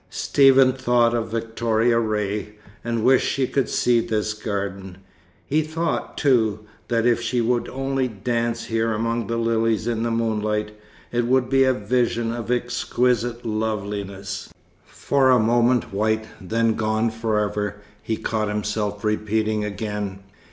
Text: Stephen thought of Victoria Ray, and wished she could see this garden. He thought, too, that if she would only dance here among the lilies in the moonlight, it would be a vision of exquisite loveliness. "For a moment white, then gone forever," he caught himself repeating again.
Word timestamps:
Stephen 0.09 0.73
thought 0.73 1.13
of 1.13 1.29
Victoria 1.29 1.99
Ray, 1.99 2.55
and 2.83 3.03
wished 3.03 3.27
she 3.31 3.45
could 3.45 3.69
see 3.69 3.99
this 3.99 4.33
garden. 4.33 4.97
He 5.45 5.61
thought, 5.61 6.17
too, 6.17 6.61
that 6.87 7.05
if 7.05 7.21
she 7.21 7.39
would 7.39 7.69
only 7.69 8.07
dance 8.07 8.65
here 8.65 8.93
among 8.93 9.27
the 9.27 9.37
lilies 9.37 9.85
in 9.85 10.01
the 10.01 10.09
moonlight, 10.09 10.71
it 11.11 11.27
would 11.27 11.49
be 11.49 11.65
a 11.65 11.73
vision 11.75 12.31
of 12.33 12.49
exquisite 12.49 13.45
loveliness. 13.45 14.51
"For 14.87 15.29
a 15.29 15.37
moment 15.37 15.93
white, 15.93 16.25
then 16.41 16.73
gone 16.73 17.11
forever," 17.11 17.75
he 18.01 18.17
caught 18.17 18.47
himself 18.47 19.03
repeating 19.03 19.63
again. 19.63 20.23